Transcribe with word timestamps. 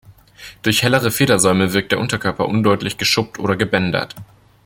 Durch 0.63 0.81
hellere 0.81 1.11
Federsäume 1.11 1.73
wirkt 1.73 1.91
der 1.91 1.99
Unterkörper 1.99 2.47
undeutlich 2.47 2.97
geschuppt 2.97 3.37
oder 3.37 3.55
gebändert. 3.55 4.15